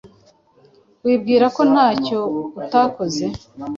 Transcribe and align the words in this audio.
wibwira 1.05 1.45
ko 1.55 1.61
ntacyo 1.71 2.19
utakoze 2.61 3.25